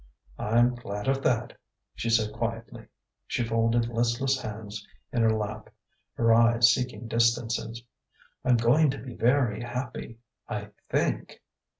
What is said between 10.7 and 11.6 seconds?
think...."